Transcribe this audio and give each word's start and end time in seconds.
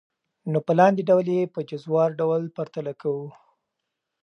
نو 0.51 0.57
په 0.65 0.71
لاندي 0.79 1.03
ډول 1.09 1.27
ئي 1.33 1.41
په 1.55 1.59
جزوار 1.69 2.09
ډول 2.21 2.43
پرتله 2.57 2.93
كوو. 3.01 3.27